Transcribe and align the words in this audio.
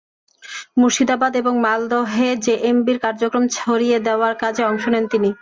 মুর্শিদাবাদ 0.79 1.31
এবং 1.41 1.53
মালদহে 1.65 2.29
জেএমবির 2.45 2.97
কার্যক্রম 3.05 3.43
ছড়িয়ে 3.57 3.97
দেওয়ার 4.07 4.33
কাজে 4.41 4.61
অংশ 4.65 4.83
নেন 4.87 5.05
তিনি। 5.13 5.29